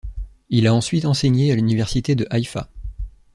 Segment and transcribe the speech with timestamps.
[0.49, 2.71] Il a ensuite enseigné à l'université de Haïfa.